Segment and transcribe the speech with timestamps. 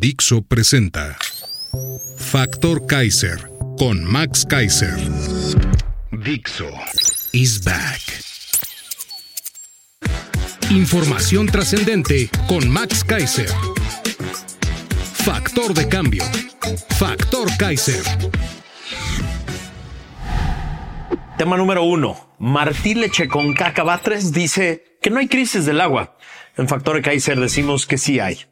[0.00, 1.18] Dixo presenta
[2.16, 4.94] Factor Kaiser con Max Kaiser.
[6.12, 6.70] Dixo
[7.32, 8.00] is back.
[10.70, 13.50] Información trascendente con Max Kaiser.
[15.14, 16.22] Factor de cambio.
[16.96, 18.04] Factor Kaiser.
[21.36, 22.36] Tema número uno.
[22.38, 26.16] Martí Leche con Cacabatres dice que no hay crisis del agua.
[26.56, 28.46] En Factor Kaiser decimos que sí hay.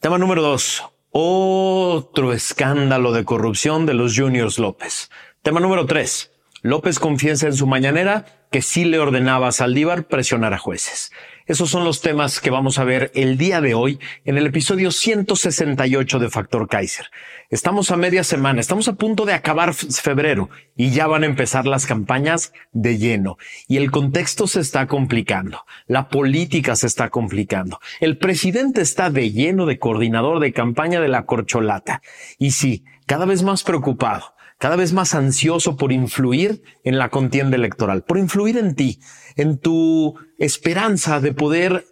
[0.00, 0.84] Tema número dos.
[1.10, 5.10] Otro escándalo de corrupción de los Juniors López.
[5.42, 6.30] Tema número tres.
[6.62, 11.10] López confiesa en su mañanera que sí le ordenaba a Saldívar presionar a jueces.
[11.48, 14.90] Esos son los temas que vamos a ver el día de hoy en el episodio
[14.90, 17.06] 168 de Factor Kaiser.
[17.48, 21.66] Estamos a media semana, estamos a punto de acabar febrero y ya van a empezar
[21.66, 23.38] las campañas de lleno.
[23.66, 27.80] Y el contexto se está complicando, la política se está complicando.
[28.00, 32.02] El presidente está de lleno de coordinador de campaña de la corcholata.
[32.38, 37.56] Y sí, cada vez más preocupado cada vez más ansioso por influir en la contienda
[37.56, 38.98] electoral, por influir en ti,
[39.36, 41.86] en tu esperanza de poder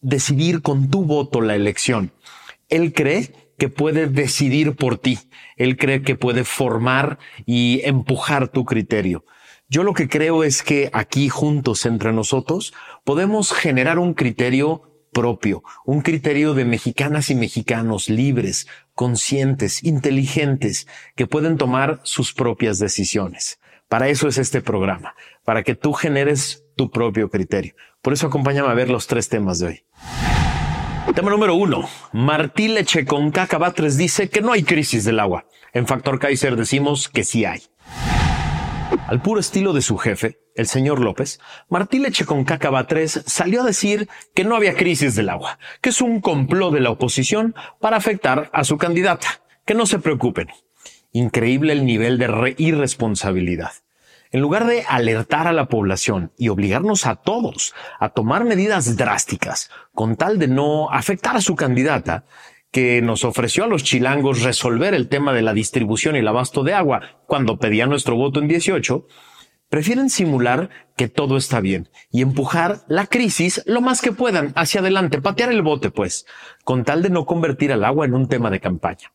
[0.00, 2.12] decidir con tu voto la elección.
[2.68, 5.18] Él cree que puede decidir por ti.
[5.56, 9.24] Él cree que puede formar y empujar tu criterio.
[9.68, 12.72] Yo lo que creo es que aquí juntos entre nosotros
[13.04, 21.26] podemos generar un criterio propio, un criterio de mexicanas y mexicanos libres, conscientes, inteligentes, que
[21.26, 23.60] pueden tomar sus propias decisiones.
[23.88, 25.14] Para eso es este programa,
[25.44, 27.74] para que tú generes tu propio criterio.
[28.00, 29.84] Por eso acompáñame a ver los tres temas de hoy.
[31.14, 31.86] Tema número uno.
[32.14, 35.44] Martí Leche con Cacabatres dice que no hay crisis del agua.
[35.74, 37.60] En Factor Kaiser decimos que sí hay.
[39.08, 41.38] Al puro estilo de su jefe, el señor López,
[41.68, 45.90] Martí Leche con Cacaba 3 salió a decir que no había crisis del agua, que
[45.90, 49.42] es un complot de la oposición para afectar a su candidata.
[49.66, 50.48] Que no se preocupen.
[51.12, 53.72] Increíble el nivel de irresponsabilidad.
[54.32, 59.70] En lugar de alertar a la población y obligarnos a todos a tomar medidas drásticas
[59.92, 62.24] con tal de no afectar a su candidata,
[62.70, 66.62] que nos ofreció a los chilangos resolver el tema de la distribución y el abasto
[66.62, 69.06] de agua cuando pedía nuestro voto en 18,
[69.68, 74.80] prefieren simular que todo está bien y empujar la crisis lo más que puedan hacia
[74.80, 76.26] adelante, patear el bote, pues,
[76.64, 79.12] con tal de no convertir al agua en un tema de campaña.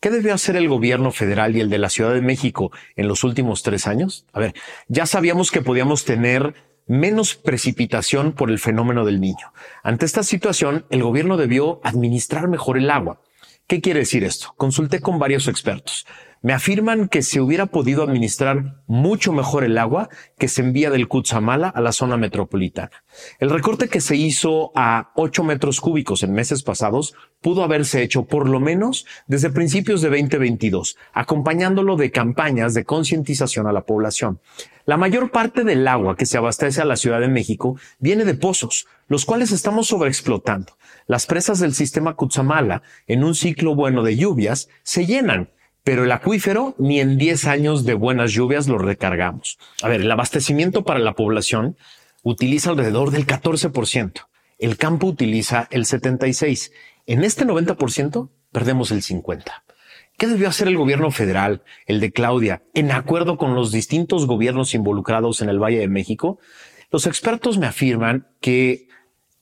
[0.00, 3.24] ¿Qué debió hacer el gobierno federal y el de la Ciudad de México en los
[3.24, 4.26] últimos tres años?
[4.32, 4.54] A ver,
[4.86, 6.54] ya sabíamos que podíamos tener
[6.86, 9.52] menos precipitación por el fenómeno del niño.
[9.82, 13.20] Ante esta situación, el gobierno debió administrar mejor el agua.
[13.66, 14.54] ¿Qué quiere decir esto?
[14.56, 16.06] Consulté con varios expertos
[16.42, 21.08] me afirman que se hubiera podido administrar mucho mejor el agua que se envía del
[21.08, 23.02] Cutzamala a la zona metropolitana.
[23.38, 28.26] El recorte que se hizo a 8 metros cúbicos en meses pasados pudo haberse hecho
[28.26, 34.40] por lo menos desde principios de 2022, acompañándolo de campañas de concientización a la población.
[34.86, 38.34] La mayor parte del agua que se abastece a la Ciudad de México viene de
[38.34, 40.78] pozos, los cuales estamos sobreexplotando.
[41.06, 45.50] Las presas del sistema Cutzamala, en un ciclo bueno de lluvias, se llenan
[45.88, 49.56] pero el acuífero ni en 10 años de buenas lluvias lo recargamos.
[49.80, 51.78] A ver, el abastecimiento para la población
[52.22, 54.26] utiliza alrededor del 14%.
[54.58, 56.72] El campo utiliza el 76%.
[57.06, 59.44] En este 90% perdemos el 50%.
[60.18, 64.74] ¿Qué debió hacer el gobierno federal, el de Claudia, en acuerdo con los distintos gobiernos
[64.74, 66.38] involucrados en el Valle de México?
[66.90, 68.87] Los expertos me afirman que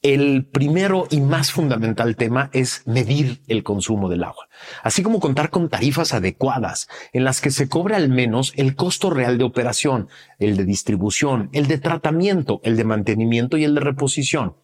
[0.03, 4.49] el primero y más fundamental tema es medir el consumo del agua,
[4.83, 9.11] así como contar con tarifas adecuadas en las que se cobre al menos el costo
[9.11, 10.09] real de operación,
[10.39, 14.57] el de distribución, el de tratamiento, el de mantenimiento y el de reposición.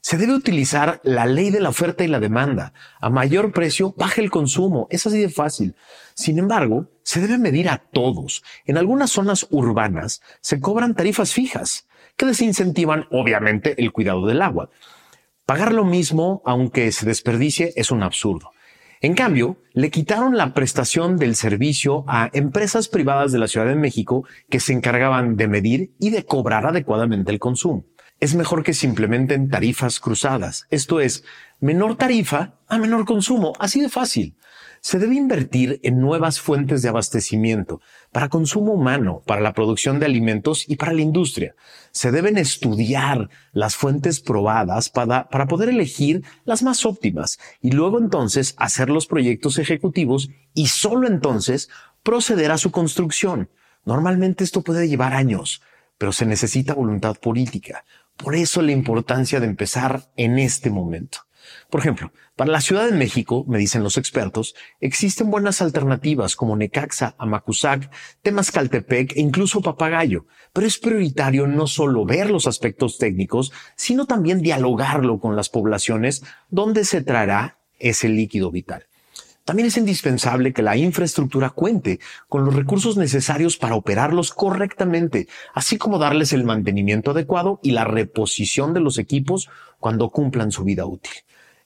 [0.00, 2.74] Se debe utilizar la ley de la oferta y la demanda.
[3.00, 4.86] A mayor precio, baja el consumo.
[4.90, 5.76] Es así de fácil.
[6.12, 8.42] Sin embargo, se debe medir a todos.
[8.66, 11.86] En algunas zonas urbanas se cobran tarifas fijas
[12.16, 14.70] que desincentivan obviamente el cuidado del agua.
[15.46, 18.50] Pagar lo mismo, aunque se desperdicie, es un absurdo.
[19.00, 23.74] En cambio, le quitaron la prestación del servicio a empresas privadas de la Ciudad de
[23.74, 27.84] México que se encargaban de medir y de cobrar adecuadamente el consumo.
[28.20, 30.66] es mejor que se implementen tarifas cruzadas.
[30.70, 31.24] Esto es,
[31.64, 33.54] menor tarifa a menor consumo.
[33.58, 34.36] Así de fácil.
[34.82, 37.80] Se debe invertir en nuevas fuentes de abastecimiento
[38.12, 41.54] para consumo humano, para la producción de alimentos y para la industria.
[41.90, 47.98] Se deben estudiar las fuentes probadas para, para poder elegir las más óptimas y luego
[47.98, 51.70] entonces hacer los proyectos ejecutivos y solo entonces
[52.02, 53.48] proceder a su construcción.
[53.86, 55.62] Normalmente esto puede llevar años,
[55.96, 57.86] pero se necesita voluntad política.
[58.16, 61.18] Por eso la importancia de empezar en este momento.
[61.70, 66.56] Por ejemplo, para la Ciudad de México, me dicen los expertos, existen buenas alternativas como
[66.56, 67.90] Necaxa, Amacuzac,
[68.22, 74.40] Temascaltepec e incluso Papagayo, pero es prioritario no solo ver los aspectos técnicos, sino también
[74.40, 78.86] dialogarlo con las poblaciones donde se traerá ese líquido vital.
[79.44, 85.76] También es indispensable que la infraestructura cuente con los recursos necesarios para operarlos correctamente, así
[85.76, 90.86] como darles el mantenimiento adecuado y la reposición de los equipos cuando cumplan su vida
[90.86, 91.12] útil.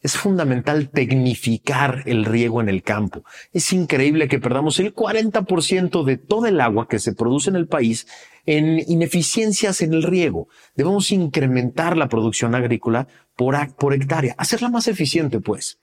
[0.01, 3.25] Es fundamental tecnificar el riego en el campo.
[3.53, 7.69] Es increíble que perdamos el 40% de todo el agua que se produce en el
[7.69, 8.09] país
[8.45, 10.49] en ineficiencias en el riego.
[10.75, 15.79] Debemos incrementar la producción agrícola por, por hectárea, hacerla más eficiente, pues.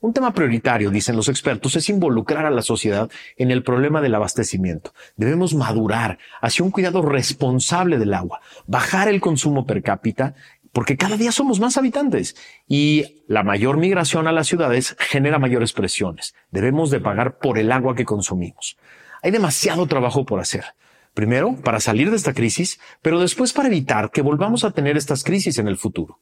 [0.00, 4.14] Un tema prioritario, dicen los expertos, es involucrar a la sociedad en el problema del
[4.14, 4.92] abastecimiento.
[5.16, 10.34] Debemos madurar hacia un cuidado responsable del agua, bajar el consumo per cápita,
[10.72, 12.36] porque cada día somos más habitantes
[12.68, 16.36] y la mayor migración a las ciudades genera mayores presiones.
[16.52, 18.78] Debemos de pagar por el agua que consumimos.
[19.20, 20.64] Hay demasiado trabajo por hacer.
[21.12, 25.24] Primero, para salir de esta crisis, pero después para evitar que volvamos a tener estas
[25.24, 26.20] crisis en el futuro.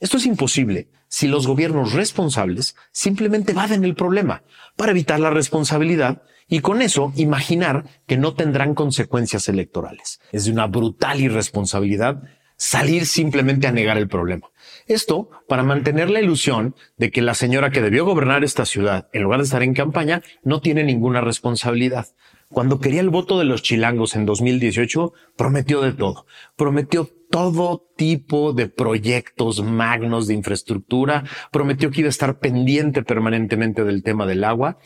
[0.00, 4.44] Esto es imposible si los gobiernos responsables simplemente evaden el problema
[4.76, 10.20] para evitar la responsabilidad y con eso imaginar que no tendrán consecuencias electorales.
[10.32, 12.22] Es de una brutal irresponsabilidad
[12.56, 14.48] salir simplemente a negar el problema.
[14.86, 19.22] Esto para mantener la ilusión de que la señora que debió gobernar esta ciudad, en
[19.22, 22.06] lugar de estar en campaña, no tiene ninguna responsabilidad.
[22.50, 26.26] Cuando quería el voto de los chilangos en 2018, prometió de todo.
[26.56, 33.84] Prometió todo tipo de proyectos magnos de infraestructura, prometió que iba a estar pendiente permanentemente
[33.84, 34.78] del tema del agua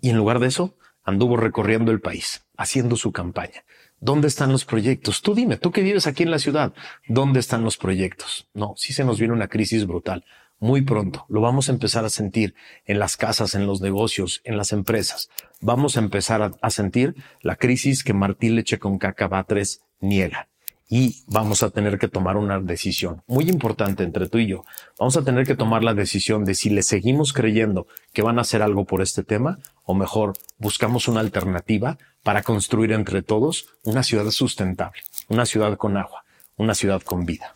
[0.00, 3.64] y en lugar de eso anduvo recorriendo el país, haciendo su campaña.
[4.00, 5.22] ¿Dónde están los proyectos?
[5.22, 6.74] Tú dime, tú que vives aquí en la ciudad,
[7.06, 8.48] ¿dónde están los proyectos?
[8.54, 10.24] No, sí se nos viene una crisis brutal.
[10.60, 12.54] Muy pronto lo vamos a empezar a sentir
[12.86, 15.28] en las casas, en los negocios, en las empresas.
[15.60, 20.48] Vamos a empezar a, sentir la crisis que Martín Leche con Caca 3 niega
[20.88, 24.64] y vamos a tener que tomar una decisión muy importante entre tú y yo.
[24.98, 28.42] Vamos a tener que tomar la decisión de si le seguimos creyendo que van a
[28.42, 34.02] hacer algo por este tema o mejor buscamos una alternativa para construir entre todos una
[34.02, 36.24] ciudad sustentable, una ciudad con agua,
[36.56, 37.52] una ciudad con vida.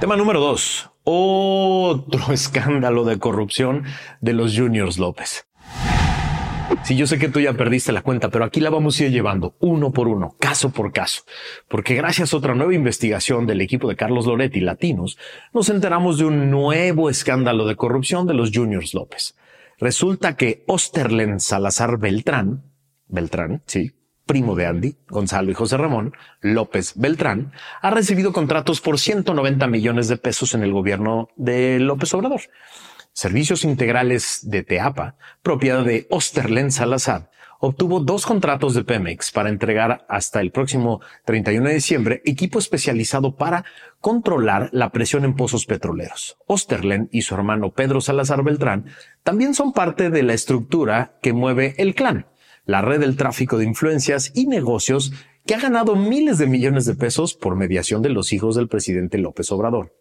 [0.00, 0.90] Tema número dos.
[1.10, 3.84] Otro escándalo de corrupción
[4.20, 5.46] de los Juniors López.
[6.84, 9.10] Sí, yo sé que tú ya perdiste la cuenta, pero aquí la vamos a ir
[9.10, 11.22] llevando uno por uno, caso por caso,
[11.66, 15.16] porque gracias a otra nueva investigación del equipo de Carlos Loretti Latinos,
[15.54, 19.34] nos enteramos de un nuevo escándalo de corrupción de los Juniors López.
[19.78, 22.64] Resulta que Osterlen Salazar Beltrán,
[23.06, 23.92] Beltrán, sí,
[24.28, 30.06] primo de Andy, Gonzalo y José Ramón, López Beltrán, ha recibido contratos por 190 millones
[30.06, 32.42] de pesos en el gobierno de López Obrador.
[33.12, 40.04] Servicios Integrales de Teapa, propiedad de Osterlen Salazar, obtuvo dos contratos de Pemex para entregar
[40.08, 43.64] hasta el próximo 31 de diciembre equipo especializado para
[44.00, 46.36] controlar la presión en pozos petroleros.
[46.46, 48.84] Osterlen y su hermano Pedro Salazar Beltrán
[49.22, 52.26] también son parte de la estructura que mueve el clan,
[52.68, 55.14] la red del tráfico de influencias y negocios
[55.46, 59.16] que ha ganado miles de millones de pesos por mediación de los hijos del presidente
[59.16, 59.96] López Obrador.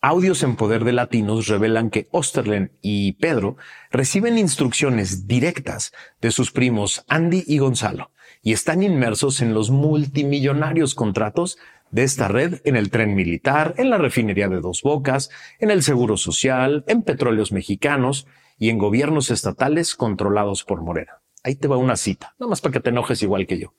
[0.00, 3.56] Audios en poder de latinos revelan que Osterlen y Pedro
[3.92, 8.10] reciben instrucciones directas de sus primos Andy y Gonzalo
[8.42, 11.56] y están inmersos en los multimillonarios contratos
[11.92, 15.30] de esta red en el tren militar, en la refinería de Dos Bocas,
[15.60, 18.26] en el Seguro Social, en petróleos mexicanos
[18.58, 21.21] y en gobiernos estatales controlados por Morena.
[21.42, 23.74] Ahí te va una cita, nada más para que te enojes igual que yo.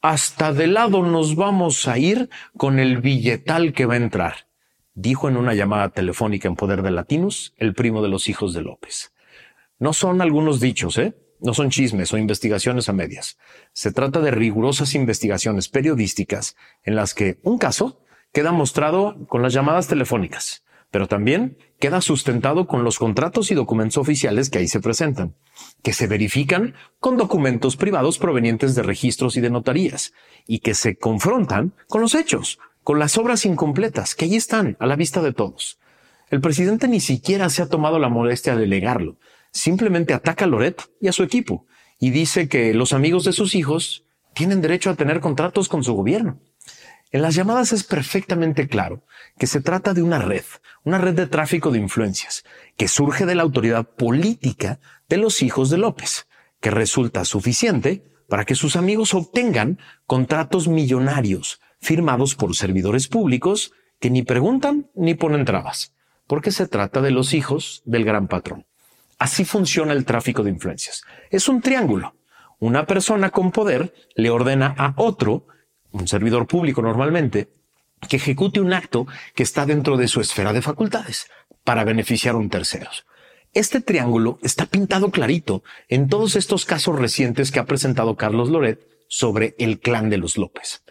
[0.00, 4.46] Hasta de lado nos vamos a ir con el billetal que va a entrar
[4.96, 8.62] dijo en una llamada telefónica en Poder de Latinos el primo de los hijos de
[8.62, 9.12] López.
[9.78, 11.14] No son algunos dichos, ¿eh?
[11.38, 13.38] No son chismes o investigaciones a medias.
[13.74, 18.00] Se trata de rigurosas investigaciones periodísticas en las que un caso
[18.32, 20.64] queda mostrado con las llamadas telefónicas,
[20.96, 25.34] pero también queda sustentado con los contratos y documentos oficiales que ahí se presentan,
[25.82, 30.14] que se verifican con documentos privados provenientes de registros y de notarías,
[30.46, 34.86] y que se confrontan con los hechos, con las obras incompletas, que ahí están, a
[34.86, 35.78] la vista de todos.
[36.30, 39.18] El presidente ni siquiera se ha tomado la molestia de delegarlo.
[39.52, 41.66] Simplemente ataca a Loret y a su equipo
[42.00, 45.92] y dice que los amigos de sus hijos tienen derecho a tener contratos con su
[45.92, 46.40] gobierno.
[47.12, 49.04] En las llamadas es perfectamente claro
[49.38, 50.44] que se trata de una red,
[50.84, 52.44] una red de tráfico de influencias,
[52.76, 56.26] que surge de la autoridad política de los hijos de López,
[56.60, 64.10] que resulta suficiente para que sus amigos obtengan contratos millonarios firmados por servidores públicos que
[64.10, 65.94] ni preguntan ni ponen trabas,
[66.26, 68.66] porque se trata de los hijos del gran patrón.
[69.18, 71.02] Así funciona el tráfico de influencias.
[71.30, 72.16] Es un triángulo.
[72.58, 75.46] Una persona con poder le ordena a otro,
[75.96, 77.48] un servidor público normalmente,
[78.08, 81.28] que ejecute un acto que está dentro de su esfera de facultades
[81.64, 82.90] para beneficiar a un tercero.
[83.54, 88.86] Este triángulo está pintado clarito en todos estos casos recientes que ha presentado Carlos Loret
[89.08, 90.82] sobre el clan de los López.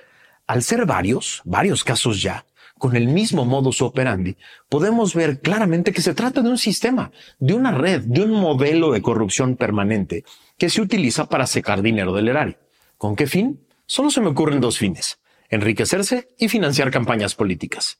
[0.47, 2.45] Al ser varios, varios casos ya,
[2.77, 4.35] con el mismo modus operandi,
[4.67, 8.91] podemos ver claramente que se trata de un sistema, de una red, de un modelo
[8.91, 10.25] de corrupción permanente
[10.57, 12.57] que se utiliza para secar dinero del erario.
[12.97, 13.64] ¿Con qué fin?
[13.87, 17.99] Solo se me ocurren dos fines, enriquecerse y financiar campañas políticas.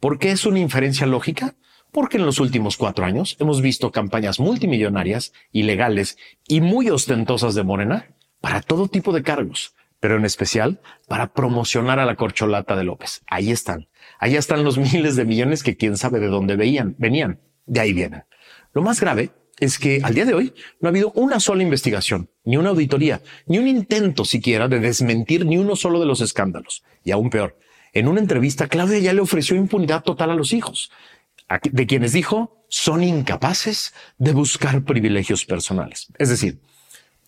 [0.00, 1.56] ¿Por qué es una inferencia lógica?
[1.92, 6.16] Porque en los últimos cuatro años hemos visto campañas multimillonarias, ilegales
[6.48, 11.98] y muy ostentosas de Morena para todo tipo de cargos, pero en especial para promocionar
[11.98, 13.22] a la corcholata de López.
[13.26, 13.88] Ahí están.
[14.18, 17.40] Ahí están los miles de millones que quién sabe de dónde veían, venían.
[17.66, 18.24] De ahí vienen.
[18.72, 22.30] Lo más grave es que al día de hoy no ha habido una sola investigación,
[22.44, 26.82] ni una auditoría, ni un intento siquiera de desmentir ni uno solo de los escándalos.
[27.04, 27.58] Y aún peor,
[27.92, 30.90] en una entrevista Claudia ya le ofreció impunidad total a los hijos,
[31.62, 36.08] de quienes dijo son incapaces de buscar privilegios personales.
[36.18, 36.60] Es decir,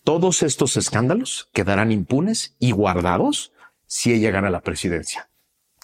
[0.03, 3.53] todos estos escándalos quedarán impunes y guardados
[3.87, 5.29] si ella gana la presidencia.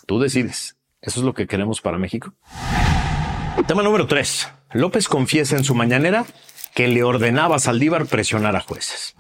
[0.06, 0.78] Tú decides.
[1.02, 2.34] ¿Eso es lo que queremos para México?
[3.68, 4.48] Tema número tres.
[4.76, 6.26] López confiesa en su mañanera
[6.74, 9.16] que le ordenaba a Saldívar presionar a jueces.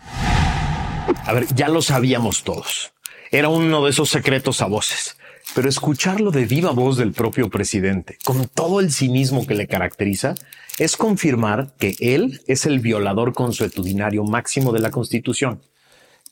[1.24, 2.92] A ver, ya lo sabíamos todos.
[3.32, 5.16] Era uno de esos secretos a voces.
[5.54, 10.36] Pero escucharlo de viva voz del propio presidente, con todo el cinismo que le caracteriza,
[10.78, 15.62] es confirmar que él es el violador consuetudinario máximo de la Constitución,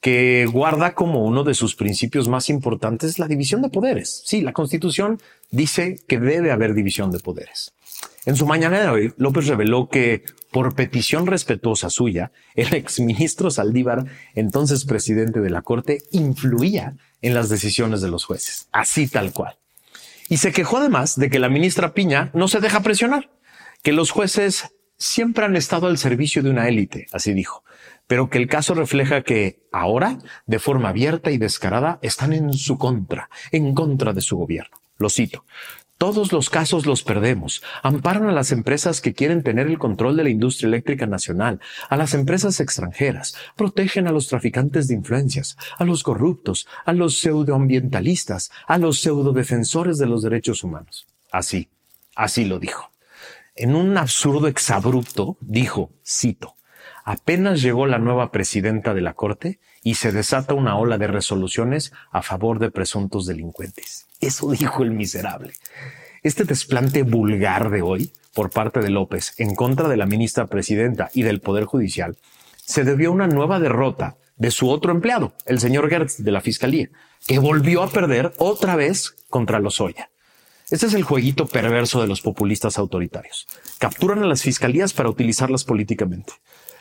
[0.02, 4.22] que guarda como uno de sus principios más importantes la división de poderes.
[4.26, 7.72] Sí, la Constitución dice que debe haber división de poderes.
[8.26, 14.06] En su mañana de hoy, López reveló que, por petición respetuosa suya, el exministro Saldívar,
[14.34, 19.58] entonces presidente de la Corte, influía en las decisiones de los jueces, así tal cual.
[20.30, 23.30] Y se quejó además de que la ministra Piña no se deja presionar
[23.82, 27.64] que los jueces siempre han estado al servicio de una élite, así dijo,
[28.08, 32.78] pero que el caso refleja que ahora, de forma abierta y descarada, están en su
[32.78, 34.78] contra, en contra de su gobierno.
[34.98, 35.46] Lo cito.
[35.98, 37.64] Todos los casos los perdemos.
[37.82, 41.60] Amparan a las empresas que quieren tener el control de la industria eléctrica nacional,
[41.90, 47.20] a las empresas extranjeras, protegen a los traficantes de influencias, a los corruptos, a los
[47.20, 51.08] pseudoambientalistas, a los pseudodefensores de los derechos humanos.
[51.32, 51.70] Así,
[52.16, 52.94] así lo dijo
[53.56, 56.56] en un absurdo exabrupto, dijo, cito,
[57.04, 61.92] apenas llegó la nueva presidenta de la Corte y se desata una ola de resoluciones
[62.12, 64.08] a favor de presuntos delincuentes.
[64.22, 65.54] Eso dijo el miserable.
[66.22, 71.10] Este desplante vulgar de hoy por parte de López en contra de la ministra presidenta
[71.14, 72.18] y del Poder Judicial
[72.56, 76.42] se debió a una nueva derrota de su otro empleado, el señor Gertz de la
[76.42, 76.90] Fiscalía,
[77.28, 80.10] que volvió a perder otra vez contra Lozoya.
[80.70, 83.48] Este es el jueguito perverso de los populistas autoritarios.
[83.78, 86.34] Capturan a las fiscalías para utilizarlas políticamente.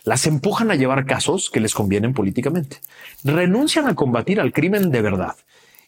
[0.05, 2.81] Las empujan a llevar casos que les convienen políticamente.
[3.23, 5.37] Renuncian a combatir al crimen de verdad.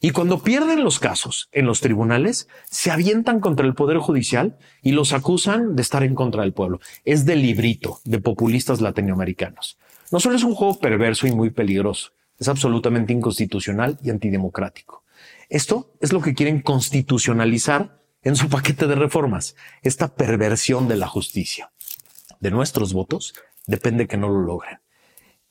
[0.00, 4.92] Y cuando pierden los casos en los tribunales, se avientan contra el Poder Judicial y
[4.92, 6.80] los acusan de estar en contra del pueblo.
[7.04, 9.78] Es del librito de populistas latinoamericanos.
[10.12, 15.04] No solo es un juego perverso y muy peligroso, es absolutamente inconstitucional y antidemocrático.
[15.48, 21.06] Esto es lo que quieren constitucionalizar en su paquete de reformas, esta perversión de la
[21.06, 21.72] justicia.
[22.40, 23.34] De nuestros votos
[23.66, 24.80] depende que no lo logren.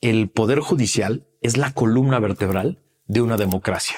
[0.02, 3.98] El poder judicial es la columna vertebral de una democracia.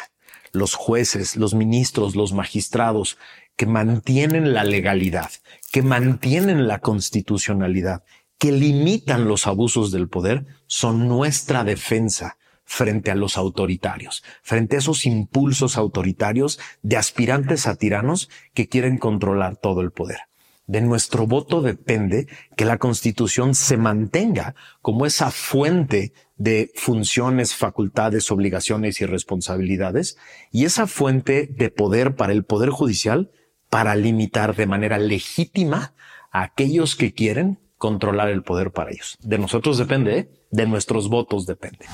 [0.52, 3.18] Los jueces, los ministros, los magistrados
[3.56, 5.32] que mantienen la legalidad,
[5.72, 8.04] que mantienen la constitucionalidad,
[8.38, 14.80] que limitan los abusos del poder, son nuestra defensa frente a los autoritarios, frente a
[14.80, 20.20] esos impulsos autoritarios de aspirantes a tiranos que quieren controlar todo el poder.
[20.68, 28.32] De nuestro voto depende que la Constitución se mantenga como esa fuente de funciones, facultades,
[28.32, 30.18] obligaciones y responsabilidades
[30.52, 33.32] y esa fuente de poder para el Poder Judicial
[33.70, 35.94] para limitar de manera legítima
[36.32, 39.18] a aquellos que quieren controlar el poder para ellos.
[39.22, 40.30] De nosotros depende, ¿eh?
[40.52, 41.86] de nuestros votos depende.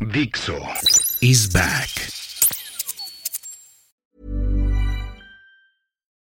[0.00, 0.56] Dixo
[1.20, 2.15] is back.